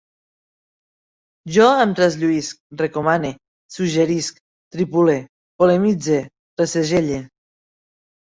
Jo 1.57 1.65
em 1.81 1.91
traslluïsc, 1.99 2.59
recomane, 2.79 3.31
suggerisc, 3.75 4.41
tripule, 4.75 5.17
polemitze, 5.65 6.17
ressegelle 6.63 7.21